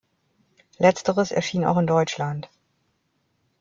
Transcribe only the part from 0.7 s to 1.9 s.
Letzteres erschien auch in